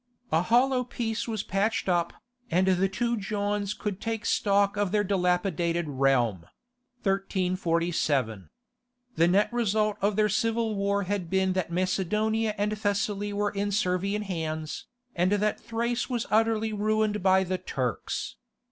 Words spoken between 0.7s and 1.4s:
peace